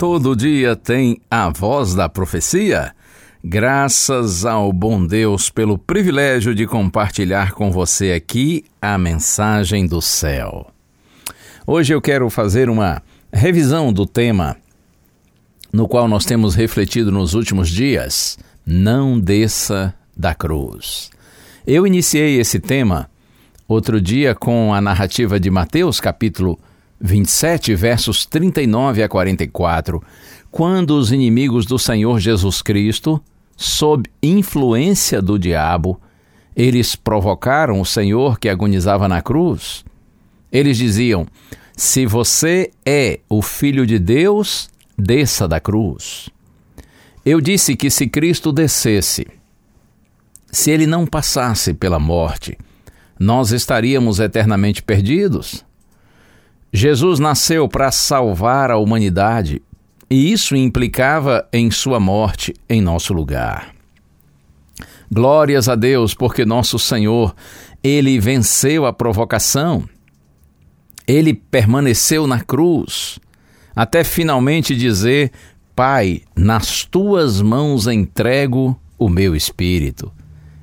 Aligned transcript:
Todo 0.00 0.34
dia 0.34 0.74
tem 0.74 1.20
a 1.30 1.50
voz 1.50 1.94
da 1.94 2.08
profecia. 2.08 2.94
Graças 3.44 4.46
ao 4.46 4.72
bom 4.72 5.06
Deus 5.06 5.50
pelo 5.50 5.76
privilégio 5.76 6.54
de 6.54 6.66
compartilhar 6.66 7.52
com 7.52 7.70
você 7.70 8.12
aqui 8.12 8.64
a 8.80 8.96
mensagem 8.96 9.86
do 9.86 10.00
céu. 10.00 10.68
Hoje 11.66 11.92
eu 11.92 12.00
quero 12.00 12.30
fazer 12.30 12.70
uma 12.70 13.02
revisão 13.30 13.92
do 13.92 14.06
tema 14.06 14.56
no 15.70 15.86
qual 15.86 16.08
nós 16.08 16.24
temos 16.24 16.54
refletido 16.54 17.12
nos 17.12 17.34
últimos 17.34 17.68
dias: 17.68 18.38
Não 18.64 19.20
desça 19.20 19.94
da 20.16 20.34
cruz. 20.34 21.10
Eu 21.66 21.86
iniciei 21.86 22.40
esse 22.40 22.58
tema 22.58 23.10
outro 23.68 24.00
dia 24.00 24.34
com 24.34 24.72
a 24.72 24.80
narrativa 24.80 25.38
de 25.38 25.50
Mateus, 25.50 26.00
capítulo 26.00 26.58
27, 27.00 27.74
versos 27.74 28.26
39 28.26 29.02
a 29.02 29.08
44, 29.08 30.02
quando 30.50 30.90
os 30.90 31.10
inimigos 31.10 31.64
do 31.64 31.78
Senhor 31.78 32.20
Jesus 32.20 32.60
Cristo, 32.60 33.22
sob 33.56 34.10
influência 34.22 35.22
do 35.22 35.38
diabo, 35.38 36.00
eles 36.54 36.94
provocaram 36.94 37.80
o 37.80 37.86
Senhor 37.86 38.38
que 38.38 38.48
agonizava 38.48 39.08
na 39.08 39.22
cruz. 39.22 39.84
Eles 40.52 40.76
diziam: 40.76 41.26
Se 41.76 42.04
você 42.04 42.70
é 42.84 43.20
o 43.28 43.40
Filho 43.40 43.86
de 43.86 43.98
Deus, 43.98 44.68
desça 44.98 45.48
da 45.48 45.60
cruz. 45.60 46.28
Eu 47.24 47.40
disse 47.40 47.76
que 47.76 47.90
se 47.90 48.06
Cristo 48.06 48.50
descesse, 48.52 49.26
se 50.50 50.70
ele 50.70 50.86
não 50.86 51.06
passasse 51.06 51.72
pela 51.72 51.98
morte, 51.98 52.58
nós 53.18 53.52
estaríamos 53.52 54.18
eternamente 54.18 54.82
perdidos. 54.82 55.64
Jesus 56.72 57.18
nasceu 57.18 57.68
para 57.68 57.90
salvar 57.90 58.70
a 58.70 58.76
humanidade 58.76 59.60
e 60.08 60.32
isso 60.32 60.56
implicava 60.56 61.48
em 61.52 61.70
sua 61.70 62.00
morte 62.00 62.54
em 62.68 62.80
nosso 62.80 63.12
lugar. 63.12 63.74
Glórias 65.10 65.68
a 65.68 65.74
Deus, 65.74 66.14
porque 66.14 66.44
nosso 66.44 66.78
Senhor, 66.78 67.34
ele 67.82 68.18
venceu 68.20 68.86
a 68.86 68.92
provocação. 68.92 69.88
Ele 71.06 71.34
permaneceu 71.34 72.26
na 72.26 72.40
cruz 72.40 73.18
até 73.74 74.04
finalmente 74.04 74.76
dizer: 74.76 75.32
Pai, 75.74 76.22
nas 76.36 76.84
tuas 76.84 77.40
mãos 77.40 77.86
entrego 77.86 78.78
o 78.98 79.08
meu 79.08 79.34
espírito. 79.34 80.12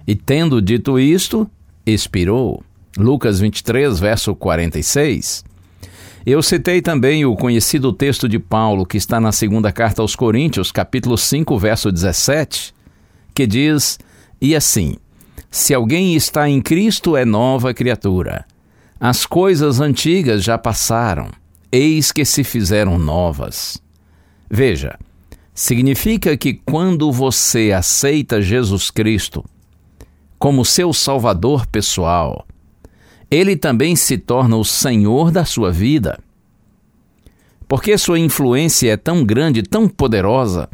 E 0.05 0.15
tendo 0.15 0.61
dito 0.61 0.99
isto, 0.99 1.49
expirou. 1.85 2.63
Lucas 2.97 3.39
23, 3.39 3.99
verso 3.99 4.35
46. 4.35 5.43
Eu 6.29 6.43
citei 6.43 6.81
também 6.81 7.23
o 7.25 7.37
conhecido 7.37 7.93
texto 7.93 8.27
de 8.27 8.37
Paulo 8.37 8.85
que 8.85 8.97
está 8.97 9.17
na 9.17 9.31
segunda 9.31 9.71
carta 9.71 10.01
aos 10.01 10.13
Coríntios, 10.13 10.73
capítulo 10.73 11.17
5, 11.17 11.57
verso 11.57 11.89
17, 11.89 12.73
que 13.33 13.47
diz: 13.47 13.97
E 14.41 14.53
assim, 14.53 14.97
se 15.49 15.73
alguém 15.73 16.15
está 16.15 16.49
em 16.49 16.59
Cristo 16.61 17.15
é 17.15 17.23
nova 17.23 17.73
criatura. 17.73 18.45
As 18.99 19.25
coisas 19.25 19.79
antigas 19.79 20.43
já 20.43 20.57
passaram, 20.57 21.29
eis 21.71 22.11
que 22.11 22.25
se 22.25 22.43
fizeram 22.43 22.99
novas. 22.99 23.81
Veja, 24.51 24.99
significa 25.53 26.35
que 26.35 26.55
quando 26.55 27.09
você 27.09 27.71
aceita 27.71 28.41
Jesus 28.41 28.91
Cristo 28.91 29.45
como 30.37 30.65
seu 30.65 30.91
Salvador 30.91 31.65
pessoal, 31.67 32.45
ele 33.29 33.55
também 33.55 33.95
se 33.95 34.17
torna 34.17 34.55
o 34.55 34.63
Senhor 34.63 35.31
da 35.31 35.43
sua 35.43 35.71
vida. 35.71 36.19
Porque 37.67 37.97
sua 37.97 38.17
influência 38.17 38.93
é 38.93 38.97
tão 38.97 39.25
grande, 39.25 39.61
tão 39.61 39.89
poderosa, 39.89 40.69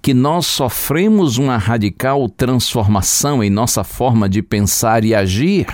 que 0.00 0.14
nós 0.14 0.46
sofremos 0.46 1.36
uma 1.36 1.58
radical 1.58 2.26
transformação 2.28 3.44
em 3.44 3.50
nossa 3.50 3.84
forma 3.84 4.28
de 4.28 4.42
pensar 4.42 5.04
e 5.04 5.14
agir, 5.14 5.66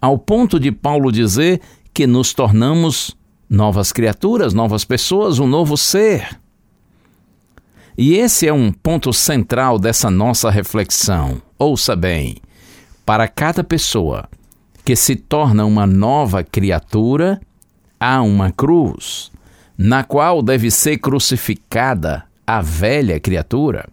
ao 0.00 0.16
ponto 0.16 0.60
de 0.60 0.70
Paulo 0.70 1.10
dizer 1.10 1.60
que 1.92 2.06
nos 2.06 2.32
tornamos 2.32 3.16
novas 3.48 3.90
criaturas, 3.90 4.54
novas 4.54 4.84
pessoas, 4.84 5.40
um 5.40 5.46
novo 5.46 5.76
ser. 5.76 6.38
E 7.98 8.14
esse 8.14 8.46
é 8.46 8.52
um 8.52 8.70
ponto 8.70 9.12
central 9.12 9.76
dessa 9.76 10.08
nossa 10.08 10.48
reflexão. 10.48 11.42
Ouça 11.58 11.96
bem: 11.96 12.36
para 13.04 13.26
cada 13.26 13.64
pessoa 13.64 14.28
que 14.84 14.96
se 14.96 15.16
torna 15.16 15.64
uma 15.64 15.86
nova 15.86 16.42
criatura, 16.42 17.40
há 17.98 18.22
uma 18.22 18.50
cruz, 18.50 19.30
na 19.76 20.02
qual 20.02 20.42
deve 20.42 20.70
ser 20.70 20.98
crucificada 20.98 22.24
a 22.46 22.60
velha 22.60 23.20
criatura. 23.20 23.88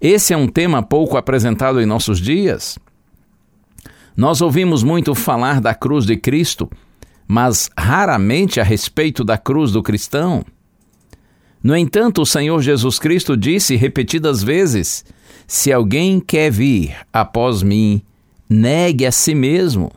Esse 0.00 0.34
é 0.34 0.36
um 0.36 0.48
tema 0.48 0.82
pouco 0.82 1.16
apresentado 1.16 1.80
em 1.80 1.86
nossos 1.86 2.20
dias. 2.20 2.78
Nós 4.16 4.40
ouvimos 4.40 4.82
muito 4.82 5.14
falar 5.14 5.60
da 5.60 5.74
cruz 5.74 6.04
de 6.04 6.16
Cristo, 6.16 6.70
mas 7.26 7.70
raramente 7.76 8.60
a 8.60 8.64
respeito 8.64 9.24
da 9.24 9.36
cruz 9.36 9.72
do 9.72 9.82
cristão. 9.82 10.44
No 11.62 11.76
entanto, 11.76 12.22
o 12.22 12.26
Senhor 12.26 12.62
Jesus 12.62 12.98
Cristo 12.98 13.36
disse 13.36 13.76
repetidas 13.76 14.42
vezes: 14.42 15.04
Se 15.46 15.72
alguém 15.72 16.20
quer 16.20 16.50
vir 16.50 16.96
após 17.12 17.62
mim, 17.62 18.02
negue 18.48 19.06
a 19.06 19.12
si 19.12 19.34
mesmo. 19.34 19.92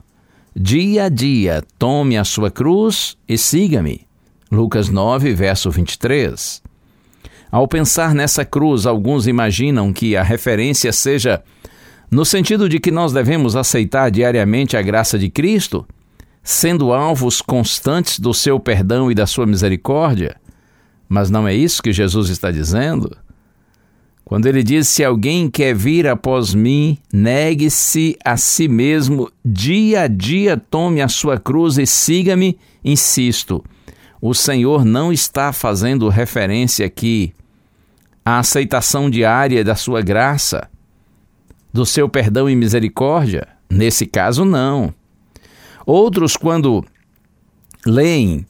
Dia 0.55 1.05
a 1.05 1.09
dia, 1.09 1.63
tome 1.77 2.17
a 2.17 2.23
sua 2.23 2.51
cruz 2.51 3.17
e 3.27 3.37
siga-me. 3.37 4.07
Lucas 4.51 4.89
9, 4.89 5.33
verso 5.33 5.69
23. 5.69 6.61
Ao 7.51 7.67
pensar 7.67 8.13
nessa 8.13 8.43
cruz, 8.43 8.85
alguns 8.85 9.27
imaginam 9.27 9.93
que 9.93 10.15
a 10.15 10.23
referência 10.23 10.91
seja 10.91 11.43
no 12.11 12.25
sentido 12.25 12.67
de 12.67 12.79
que 12.79 12.91
nós 12.91 13.13
devemos 13.13 13.55
aceitar 13.55 14.09
diariamente 14.09 14.75
a 14.75 14.81
graça 14.81 15.17
de 15.17 15.29
Cristo, 15.29 15.85
sendo 16.43 16.91
alvos 16.91 17.41
constantes 17.41 18.19
do 18.19 18.33
seu 18.33 18.59
perdão 18.59 19.11
e 19.11 19.15
da 19.15 19.27
sua 19.27 19.45
misericórdia. 19.45 20.35
Mas 21.07 21.29
não 21.29 21.47
é 21.47 21.53
isso 21.53 21.81
que 21.81 21.93
Jesus 21.93 22.29
está 22.29 22.49
dizendo? 22.51 23.15
Quando 24.29 24.45
ele 24.45 24.61
diz: 24.61 24.87
Se 24.87 25.03
alguém 25.03 25.49
quer 25.49 25.73
vir 25.73 26.07
após 26.07 26.53
mim, 26.53 26.99
negue-se 27.11 28.15
a 28.23 28.37
si 28.37 28.67
mesmo, 28.67 29.31
dia 29.43 30.01
a 30.01 30.07
dia 30.07 30.55
tome 30.55 31.01
a 31.01 31.07
sua 31.07 31.39
cruz 31.39 31.79
e 31.79 31.87
siga-me, 31.87 32.55
insisto. 32.85 33.65
O 34.21 34.35
Senhor 34.35 34.85
não 34.85 35.11
está 35.11 35.51
fazendo 35.51 36.07
referência 36.09 36.85
aqui 36.85 37.33
à 38.23 38.37
aceitação 38.37 39.09
diária 39.09 39.63
da 39.63 39.73
sua 39.73 39.99
graça. 39.99 40.69
do 41.73 41.83
seu 41.83 42.07
perdão 42.07 42.47
e 42.47 42.55
misericórdia? 42.55 43.47
Nesse 43.67 44.05
caso, 44.05 44.45
não. 44.45 44.93
Outros, 45.87 46.37
quando 46.37 46.85
leem 47.83 48.45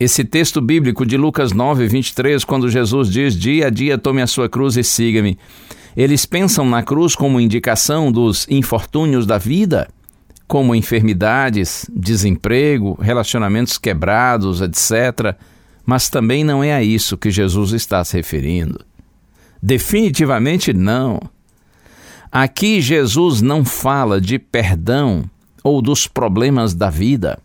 esse 0.00 0.24
texto 0.24 0.62
bíblico 0.62 1.04
de 1.04 1.18
Lucas 1.18 1.52
9, 1.52 1.86
23, 1.86 2.42
quando 2.42 2.70
Jesus 2.70 3.10
diz: 3.10 3.34
Dia 3.34 3.66
a 3.66 3.70
dia 3.70 3.98
tome 3.98 4.22
a 4.22 4.26
sua 4.26 4.48
cruz 4.48 4.78
e 4.78 4.82
siga-me. 4.82 5.38
Eles 5.94 6.24
pensam 6.24 6.64
na 6.64 6.82
cruz 6.82 7.14
como 7.14 7.38
indicação 7.38 8.10
dos 8.10 8.46
infortúnios 8.48 9.26
da 9.26 9.36
vida, 9.36 9.88
como 10.48 10.74
enfermidades, 10.74 11.84
desemprego, 11.94 12.98
relacionamentos 12.98 13.76
quebrados, 13.76 14.62
etc. 14.62 15.36
Mas 15.84 16.08
também 16.08 16.44
não 16.44 16.64
é 16.64 16.72
a 16.72 16.82
isso 16.82 17.18
que 17.18 17.30
Jesus 17.30 17.72
está 17.72 18.02
se 18.02 18.16
referindo. 18.16 18.80
Definitivamente 19.62 20.72
não. 20.72 21.20
Aqui 22.32 22.80
Jesus 22.80 23.42
não 23.42 23.66
fala 23.66 24.18
de 24.18 24.38
perdão 24.38 25.28
ou 25.62 25.82
dos 25.82 26.06
problemas 26.06 26.72
da 26.72 26.88
vida. 26.88 27.38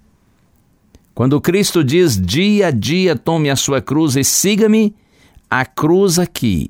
Quando 1.16 1.40
Cristo 1.40 1.82
diz 1.82 2.22
dia 2.22 2.68
a 2.68 2.72
dia 2.72 3.16
tome 3.16 3.50
a 3.50 3.56
sua 3.56 3.82
cruz 3.82 4.18
e 4.18 4.24
siga-me, 4.24 4.94
a 5.50 5.66
cruz 5.66 6.20
aqui 6.20 6.68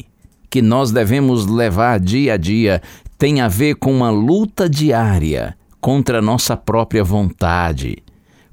que 0.51 0.61
nós 0.61 0.91
devemos 0.91 1.47
levar 1.47 1.99
dia 1.99 2.35
a 2.35 2.37
dia 2.37 2.79
tem 3.17 3.41
a 3.41 3.47
ver 3.47 3.73
com 3.73 3.91
uma 3.91 4.11
luta 4.11 4.69
diária 4.69 5.57
contra 5.81 6.19
a 6.19 6.21
nossa 6.21 6.55
própria 6.55 7.03
vontade, 7.03 7.97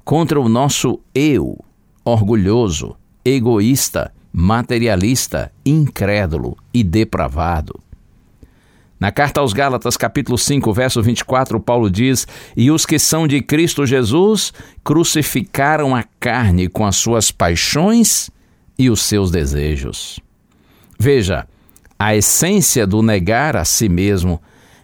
contra 0.03 0.41
o 0.41 0.49
nosso 0.49 0.99
eu, 1.13 1.63
orgulhoso, 2.03 2.95
egoísta, 3.23 4.11
materialista, 4.31 5.51
incrédulo 5.63 6.57
e 6.73 6.83
depravado. 6.83 7.82
Na 9.03 9.11
carta 9.11 9.41
aos 9.41 9.51
Gálatas, 9.51 9.97
capítulo 9.97 10.37
5, 10.37 10.71
verso 10.71 11.03
24, 11.03 11.59
Paulo 11.59 11.91
diz: 11.91 12.25
E 12.55 12.71
os 12.71 12.85
que 12.85 12.97
são 12.97 13.27
de 13.27 13.41
Cristo 13.41 13.85
Jesus 13.85 14.53
crucificaram 14.81 15.93
a 15.93 16.05
carne 16.21 16.69
com 16.69 16.85
as 16.85 16.95
suas 16.95 17.29
paixões 17.29 18.29
e 18.79 18.89
os 18.89 19.01
seus 19.01 19.29
desejos. 19.29 20.21
Veja, 20.97 21.45
a 21.99 22.15
essência 22.15 22.87
do 22.87 23.01
negar 23.01 23.57
a 23.57 23.65
si 23.65 23.89
mesmo 23.89 24.41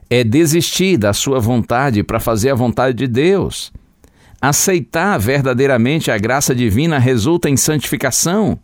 é 0.09 0.21
desistir 0.21 0.97
da 0.97 1.13
sua 1.13 1.39
vontade 1.39 2.03
para 2.03 2.19
fazer 2.19 2.49
a 2.49 2.55
vontade 2.55 2.97
de 2.97 3.07
Deus. 3.07 3.71
Aceitar 4.41 5.17
verdadeiramente 5.17 6.11
a 6.11 6.17
graça 6.17 6.53
divina 6.53 6.99
resulta 6.99 7.49
em 7.49 7.55
santificação. 7.55 8.59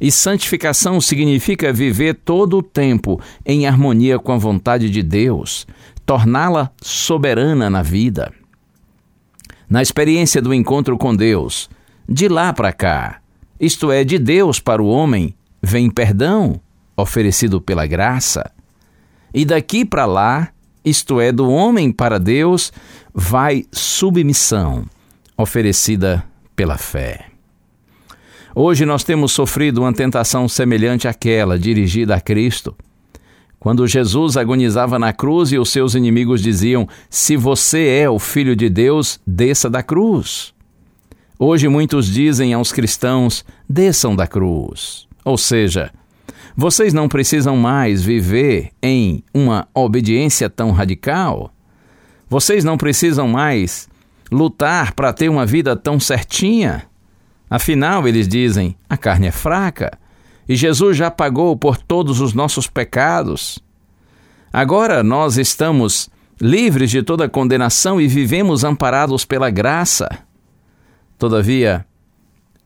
E 0.00 0.10
santificação 0.10 1.00
significa 1.00 1.72
viver 1.72 2.14
todo 2.14 2.58
o 2.58 2.62
tempo 2.62 3.20
em 3.44 3.66
harmonia 3.66 4.18
com 4.18 4.32
a 4.32 4.36
vontade 4.36 4.90
de 4.90 5.02
Deus, 5.02 5.66
torná-la 6.04 6.70
soberana 6.82 7.70
na 7.70 7.82
vida. 7.82 8.32
Na 9.68 9.82
experiência 9.82 10.40
do 10.40 10.54
encontro 10.54 10.96
com 10.96 11.14
Deus, 11.14 11.68
de 12.08 12.28
lá 12.28 12.52
para 12.52 12.72
cá, 12.72 13.20
isto 13.58 13.90
é, 13.90 14.04
de 14.04 14.18
Deus 14.18 14.60
para 14.60 14.82
o 14.82 14.86
homem, 14.86 15.34
vem 15.62 15.90
perdão, 15.90 16.60
oferecido 16.96 17.60
pela 17.60 17.86
graça. 17.86 18.50
E 19.34 19.44
daqui 19.44 19.84
para 19.84 20.06
lá, 20.06 20.50
isto 20.84 21.20
é, 21.20 21.32
do 21.32 21.50
homem 21.50 21.90
para 21.90 22.18
Deus, 22.18 22.72
vai 23.12 23.64
submissão, 23.72 24.84
oferecida 25.36 26.24
pela 26.54 26.78
fé. 26.78 27.35
Hoje 28.58 28.86
nós 28.86 29.04
temos 29.04 29.32
sofrido 29.32 29.82
uma 29.82 29.92
tentação 29.92 30.48
semelhante 30.48 31.06
àquela 31.06 31.58
dirigida 31.58 32.14
a 32.14 32.20
Cristo. 32.22 32.74
Quando 33.60 33.86
Jesus 33.86 34.38
agonizava 34.38 34.98
na 34.98 35.12
cruz 35.12 35.52
e 35.52 35.58
os 35.58 35.68
seus 35.68 35.94
inimigos 35.94 36.40
diziam: 36.40 36.88
Se 37.10 37.36
você 37.36 37.86
é 37.86 38.08
o 38.08 38.18
Filho 38.18 38.56
de 38.56 38.70
Deus, 38.70 39.20
desça 39.26 39.68
da 39.68 39.82
cruz. 39.82 40.54
Hoje 41.38 41.68
muitos 41.68 42.06
dizem 42.06 42.54
aos 42.54 42.72
cristãos: 42.72 43.44
desçam 43.68 44.16
da 44.16 44.26
cruz. 44.26 45.06
Ou 45.22 45.36
seja, 45.36 45.92
vocês 46.56 46.94
não 46.94 47.10
precisam 47.10 47.58
mais 47.58 48.02
viver 48.02 48.70
em 48.82 49.22
uma 49.34 49.68
obediência 49.74 50.48
tão 50.48 50.70
radical. 50.70 51.52
Vocês 52.26 52.64
não 52.64 52.78
precisam 52.78 53.28
mais 53.28 53.86
lutar 54.32 54.94
para 54.94 55.12
ter 55.12 55.28
uma 55.28 55.44
vida 55.44 55.76
tão 55.76 56.00
certinha. 56.00 56.86
Afinal, 57.48 58.06
eles 58.08 58.26
dizem, 58.26 58.76
a 58.88 58.96
carne 58.96 59.28
é 59.28 59.30
fraca 59.30 59.96
e 60.48 60.56
Jesus 60.56 60.96
já 60.96 61.10
pagou 61.10 61.56
por 61.56 61.76
todos 61.76 62.20
os 62.20 62.32
nossos 62.32 62.66
pecados. 62.66 63.58
Agora 64.52 65.02
nós 65.02 65.36
estamos 65.36 66.08
livres 66.40 66.90
de 66.90 67.02
toda 67.02 67.28
condenação 67.28 68.00
e 68.00 68.08
vivemos 68.08 68.64
amparados 68.64 69.24
pela 69.24 69.50
graça. 69.50 70.08
Todavia, 71.18 71.86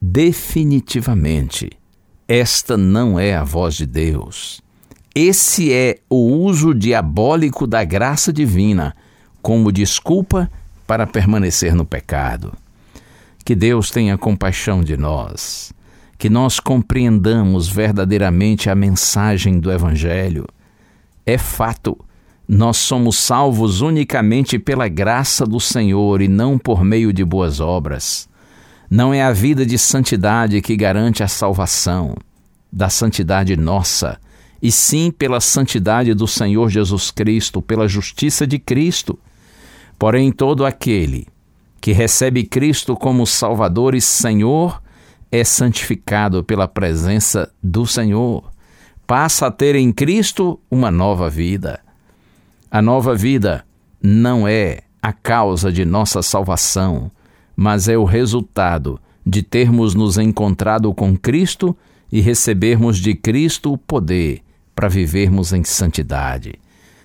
definitivamente, 0.00 1.70
esta 2.26 2.76
não 2.76 3.18
é 3.18 3.34
a 3.34 3.44
voz 3.44 3.74
de 3.74 3.86
Deus. 3.86 4.60
Esse 5.14 5.72
é 5.72 5.98
o 6.08 6.16
uso 6.16 6.72
diabólico 6.72 7.66
da 7.66 7.82
graça 7.84 8.32
divina 8.32 8.94
como 9.42 9.72
desculpa 9.72 10.50
para 10.86 11.06
permanecer 11.06 11.74
no 11.74 11.84
pecado. 11.84 12.52
Que 13.50 13.56
Deus 13.56 13.90
tenha 13.90 14.16
compaixão 14.16 14.80
de 14.80 14.96
nós, 14.96 15.72
que 16.16 16.30
nós 16.30 16.60
compreendamos 16.60 17.68
verdadeiramente 17.68 18.70
a 18.70 18.76
mensagem 18.76 19.58
do 19.58 19.72
Evangelho. 19.72 20.46
É 21.26 21.36
fato, 21.36 21.98
nós 22.46 22.76
somos 22.76 23.18
salvos 23.18 23.80
unicamente 23.80 24.56
pela 24.56 24.86
graça 24.86 25.44
do 25.44 25.58
Senhor 25.58 26.22
e 26.22 26.28
não 26.28 26.56
por 26.56 26.84
meio 26.84 27.12
de 27.12 27.24
boas 27.24 27.58
obras. 27.58 28.28
Não 28.88 29.12
é 29.12 29.20
a 29.20 29.32
vida 29.32 29.66
de 29.66 29.76
santidade 29.76 30.62
que 30.62 30.76
garante 30.76 31.24
a 31.24 31.26
salvação, 31.26 32.14
da 32.72 32.88
santidade 32.88 33.56
nossa, 33.56 34.20
e 34.62 34.70
sim 34.70 35.10
pela 35.10 35.40
santidade 35.40 36.14
do 36.14 36.28
Senhor 36.28 36.70
Jesus 36.70 37.10
Cristo, 37.10 37.60
pela 37.60 37.88
justiça 37.88 38.46
de 38.46 38.60
Cristo. 38.60 39.18
Porém, 39.98 40.30
todo 40.30 40.64
aquele 40.64 41.26
que 41.80 41.92
recebe 41.92 42.44
Cristo 42.44 42.94
como 42.94 43.26
Salvador 43.26 43.94
e 43.94 44.00
Senhor 44.00 44.82
é 45.32 45.42
santificado 45.44 46.44
pela 46.44 46.68
presença 46.68 47.50
do 47.62 47.86
Senhor. 47.86 48.50
Passa 49.06 49.46
a 49.46 49.50
ter 49.50 49.74
em 49.74 49.92
Cristo 49.92 50.60
uma 50.70 50.90
nova 50.90 51.30
vida. 51.30 51.80
A 52.70 52.82
nova 52.82 53.14
vida 53.14 53.64
não 54.02 54.46
é 54.46 54.80
a 55.02 55.12
causa 55.12 55.72
de 55.72 55.84
nossa 55.84 56.22
salvação, 56.22 57.10
mas 57.56 57.88
é 57.88 57.96
o 57.96 58.04
resultado 58.04 59.00
de 59.24 59.42
termos 59.42 59.94
nos 59.94 60.18
encontrado 60.18 60.92
com 60.94 61.16
Cristo 61.16 61.76
e 62.12 62.20
recebermos 62.20 62.98
de 62.98 63.14
Cristo 63.14 63.72
o 63.72 63.78
poder 63.78 64.42
para 64.74 64.88
vivermos 64.88 65.52
em 65.52 65.64
santidade. 65.64 66.54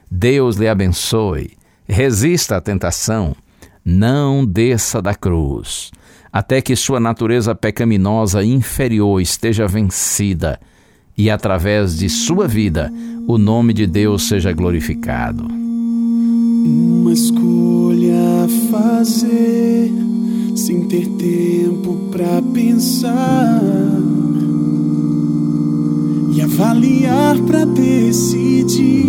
Deus 0.09 0.55
lhe 0.57 0.67
abençoe. 0.67 1.51
Resista 1.87 2.57
à 2.57 2.61
tentação 2.61 3.35
não 3.85 4.43
desça 4.43 4.99
da 4.99 5.13
cruz, 5.13 5.91
até 6.33 6.59
que 6.59 6.75
sua 6.75 6.99
natureza 6.99 7.53
pecaminosa 7.53 8.43
inferior 8.43 9.21
esteja 9.21 9.67
vencida 9.67 10.59
e, 11.15 11.29
através 11.29 11.95
de 11.99 12.09
sua 12.09 12.47
vida, 12.47 12.91
o 13.27 13.37
nome 13.37 13.73
de 13.73 13.85
Deus 13.85 14.27
seja 14.27 14.51
glorificado. 14.51 15.45
Uma 15.45 17.13
escolha 17.13 18.15
a 18.43 18.71
fazer, 18.71 19.91
sem 20.55 20.87
ter 20.87 21.07
tempo 21.09 22.09
para 22.11 22.41
pensar 22.53 23.61
e 26.33 26.41
avaliar 26.41 27.37
para 27.43 27.65
decidir 27.65 29.05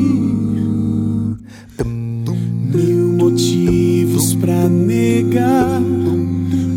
mil 2.72 3.08
motivos 3.16 3.85
negar 4.68 5.80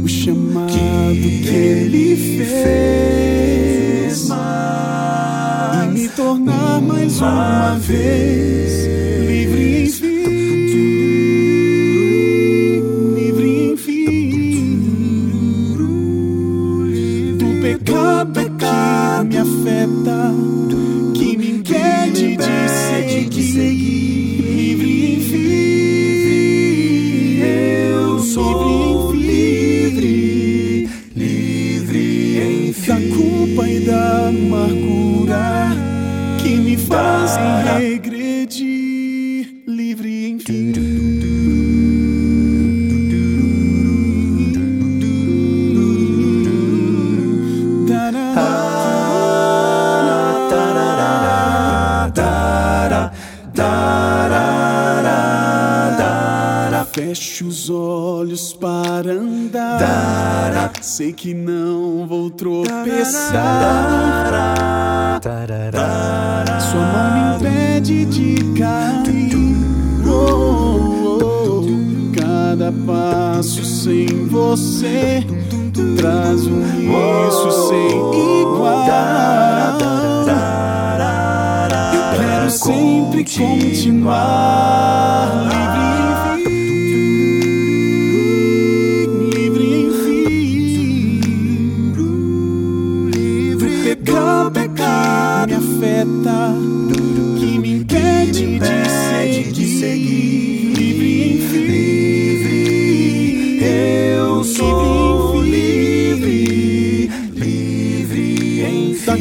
o 0.03 0.07
chamado 0.07 0.71
que, 0.71 1.41
que 1.43 1.55
ele 1.55 2.15
fez 2.45 4.29
e 4.29 5.87
me 5.91 6.09
tornar 6.09 6.81
mais 6.81 7.19
uma 7.19 7.75
vez 7.75 8.48
Fecho 57.19 57.47
os 57.47 57.69
olhos 57.69 58.53
para 58.53 59.11
andar. 59.11 60.71
Sei 60.81 61.11
que 61.11 61.33
não 61.33 62.07
vou 62.07 62.29
tropeçar. 62.29 63.35
Sua 66.61 66.79
mão 66.79 67.11
me 67.13 67.35
impede 67.35 68.05
de 68.05 68.37
cair. 68.57 69.35
Oh, 70.07 70.13
oh, 71.11 71.19
oh. 71.21 71.65
Cada 72.15 72.71
passo 72.87 73.65
sem 73.65 74.07
você 74.27 75.21
traz 75.97 76.47
um 76.47 76.61
isso 77.27 77.67
sem 77.67 77.97
igual. 78.43 78.87
Eu 81.93 82.17
quero 82.17 82.49
sempre 82.49 83.25
continuar 83.25 84.68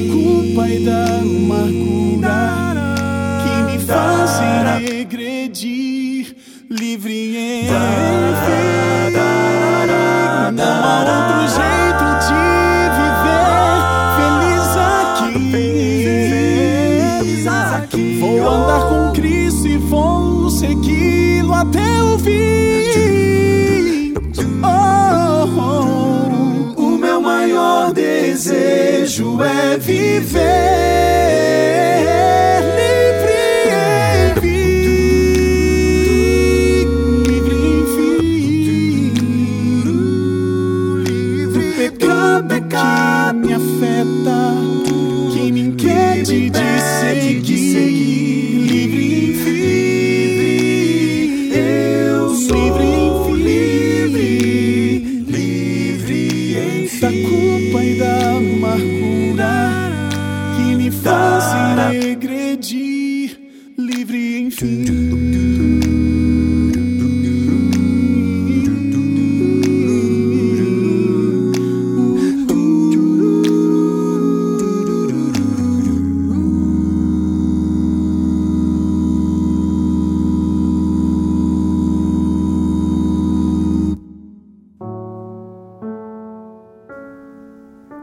culpa 0.07 0.69
e 0.69 0.85
da 0.85 1.05
amargura 1.19 2.85
que 3.43 3.53
me 3.71 3.79
fazem 3.79 4.65
regredir. 4.79 6.37
Livre 6.71 7.37
enfim. 7.37 8.79
Não 10.53 10.65
há 10.65 11.01
outro 11.01 11.41
jeito 11.57 12.05
de 12.27 12.41
viver 12.99 13.79
feliz 17.23 17.47
aqui. 17.47 18.19
Vou 18.19 18.39
andar 18.49 18.83
com 18.89 19.13
Cristo 19.13 19.67
e 19.69 19.77
vou 19.79 20.51
segui-lo 20.51 21.55
até 21.55 22.03
o 22.03 22.19
fim. 22.19 24.15
Oh, 24.63 25.47
oh, 25.59 26.77
oh. 26.77 26.83
O 26.83 26.99
meu 26.99 27.21
maior 27.21 27.93
desejo 29.19 29.43
é 29.43 29.77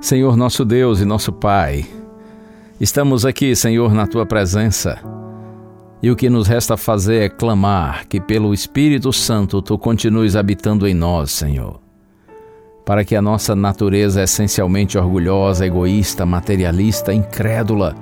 Senhor 0.06 0.38
nosso 0.38 0.64
Deus 0.64 1.02
e 1.02 1.04
nosso 1.04 1.34
Pai, 1.34 1.84
estamos 2.80 3.26
aqui, 3.26 3.56
Senhor, 3.56 3.92
na 3.92 4.06
tua 4.06 4.24
presença. 4.24 5.00
E 6.00 6.12
o 6.12 6.16
que 6.16 6.30
nos 6.30 6.48
resta 6.48 6.78
fazer 6.78 7.24
é 7.24 7.28
clamar 7.28 8.06
que 8.08 8.22
pelo 8.22 8.54
Espírito 8.54 9.12
Santo 9.12 9.64
tu 9.64 9.80
continues 9.80 10.36
habitando 10.36 10.88
em 10.88 10.94
nós, 10.94 11.32
Senhor. 11.32 11.82
Para 12.86 13.04
que 13.04 13.16
a 13.16 13.22
nossa 13.22 13.56
natureza 13.56 14.22
essencialmente 14.22 14.96
orgulhosa, 14.96 15.66
egoísta, 15.66 16.24
materialista, 16.24 17.12
incrédula 17.12 17.96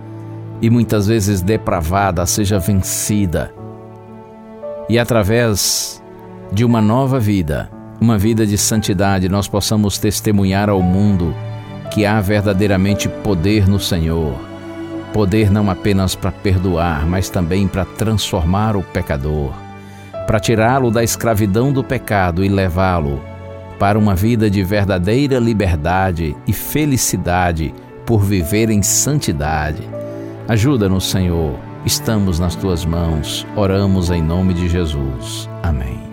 e 0.62 0.70
muitas 0.70 1.08
vezes 1.08 1.42
depravada 1.42 2.26
seja 2.26 2.60
vencida. 2.60 3.56
E 4.90 5.00
através 5.00 6.04
de 6.52 6.66
uma 6.66 6.82
nova 6.82 7.18
vida, 7.18 7.72
uma 8.02 8.18
vida 8.18 8.46
de 8.46 8.58
santidade, 8.58 9.30
nós 9.30 9.48
possamos 9.48 9.98
testemunhar 9.98 10.70
ao 10.70 10.82
mundo 10.82 11.34
que 11.94 12.08
há 12.08 12.20
verdadeiramente 12.20 13.08
poder 13.08 13.70
no 13.70 13.80
Senhor. 13.80 14.36
Poder 15.14 15.52
não 15.52 15.70
apenas 15.70 16.16
para 16.16 16.32
perdoar, 16.32 17.06
mas 17.06 17.30
também 17.30 17.68
para 17.68 17.86
transformar 17.86 18.76
o 18.76 18.82
pecador, 18.82 19.54
para 20.26 20.40
tirá-lo 20.40 20.90
da 20.90 21.04
escravidão 21.04 21.72
do 21.72 21.84
pecado 21.84 22.44
e 22.44 22.50
levá-lo 22.50 23.22
para 23.78 24.00
uma 24.00 24.16
vida 24.16 24.50
de 24.50 24.64
verdadeira 24.64 25.38
liberdade 25.38 26.36
e 26.48 26.54
felicidade 26.54 27.74
por 28.08 28.24
viver 28.24 28.72
em 28.72 28.82
santidade. 28.82 29.88
Ajuda-nos, 30.48 31.10
Senhor. 31.10 31.60
Estamos 31.86 32.40
nas 32.40 32.56
tuas 32.56 32.86
mãos. 32.86 33.46
Oramos 33.56 34.10
em 34.10 34.22
nome 34.22 34.54
de 34.54 34.68
Jesus. 34.68 35.50
Amém. 35.62 36.13